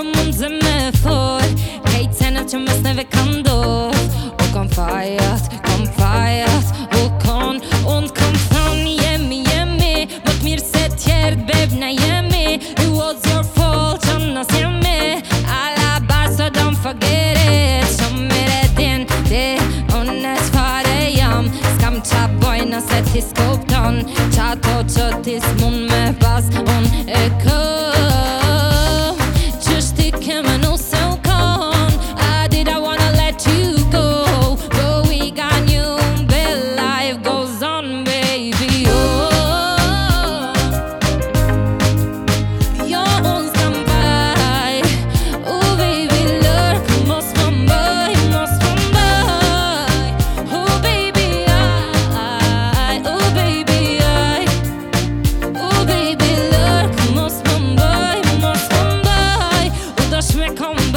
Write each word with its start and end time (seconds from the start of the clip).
për 0.00 0.06
mund 0.16 0.34
zë 0.36 0.48
me 0.54 0.90
thoj 1.02 1.48
Hej 1.92 2.06
tenet 2.18 2.48
që 2.52 2.58
mes 2.64 2.78
neve 2.86 3.04
ka 3.14 3.22
ndoj 3.26 4.04
U 4.30 4.46
kon 4.54 4.70
fajat, 4.72 5.48
kon 5.66 5.82
fajat 5.98 6.96
U 7.00 7.06
kon, 7.24 7.58
unë 7.94 8.12
kon 8.18 8.38
thon 8.48 8.80
Jemi, 9.02 9.42
jemi, 9.50 10.08
më 10.12 10.32
të 10.32 10.46
mirë 10.46 10.64
se 10.68 10.84
tjertë 10.94 11.46
Beb, 11.50 11.76
na 11.82 11.90
jemi 11.92 12.46
It 12.60 12.88
was 12.96 13.20
your 13.32 13.44
fault, 13.56 14.00
që 14.06 14.16
nës 14.38 14.54
jemi 14.56 15.20
Alabar, 15.56 16.30
so 16.38 16.48
don't 16.58 16.80
forget 16.86 17.36
it 17.44 18.00
Që 18.00 18.24
mire 18.24 18.66
din, 18.80 19.04
di 19.28 19.44
Unë 20.00 20.20
e 20.32 20.36
qfare 20.48 20.98
jam 21.18 21.52
S'kam 21.76 22.00
qa 22.10 22.24
boj 22.40 22.60
nëse 22.72 23.02
ti 23.12 23.20
skupton 23.30 24.00
Qa 24.36 24.54
to 24.64 24.78
që 24.96 25.10
ti 25.26 25.36
me 25.66 26.04
pas 26.22 26.48
Unë 26.56 27.08
e 27.20 27.26
kërë 27.42 27.59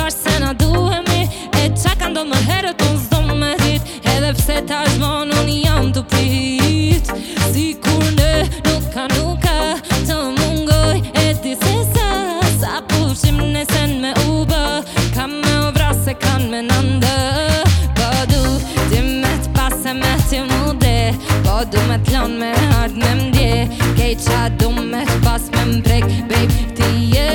bashkë 0.03 0.21
se 0.23 0.39
na 0.43 0.51
duhemi 0.59 1.19
E 1.61 1.69
qa 1.79 1.91
ka 1.99 2.07
ndonë 2.11 2.31
më 2.31 2.39
herët 2.47 2.81
unë 2.87 3.01
zdonë 3.05 3.35
me 3.41 3.51
dit 3.61 4.09
Edhe 4.13 4.31
pse 4.37 4.57
ta 4.69 4.81
zmonë 4.95 5.37
unë 5.39 5.55
jam 5.63 5.91
të 5.95 6.01
prit 6.11 7.11
Si 7.53 7.65
kur 7.83 8.05
ne 8.19 8.33
nuk 8.67 8.83
ka 8.95 9.05
nuk 9.15 9.37
ka 9.45 9.55
të 10.07 10.17
mungoj 10.39 10.97
E 11.23 11.35
di 11.43 11.53
se 11.63 11.73
sa 11.93 12.09
sa 12.61 12.73
pushim 12.91 13.37
nesen 13.55 13.91
me 14.03 14.11
uba 14.35 14.63
Ka 15.15 15.23
me 15.39 15.53
obra 15.69 15.89
se 16.03 16.13
kan 16.25 16.49
me 16.51 16.59
nëndë 16.69 17.13
Po 17.99 18.09
du 18.31 18.43
ti 18.91 18.99
me 19.23 19.31
të 19.45 19.53
pase 19.59 19.93
me 20.01 20.13
ti 20.29 20.39
mu 20.49 20.61
dhe 20.83 20.97
Po 21.45 21.57
du 21.71 21.79
me 21.91 21.97
të 22.03 22.09
lonë 22.17 22.37
me 22.41 22.51
ardë 22.81 22.99
me 23.05 23.11
mdje 23.21 23.51
Kej 24.01 24.13
qa 24.25 24.41
du 24.59 24.67
me 24.91 25.05
të 25.11 25.17
pas 25.27 25.47
me 25.55 25.63
mbrek 25.77 26.05
Babe 26.27 26.67
ti 26.77 26.91
je 27.15 27.32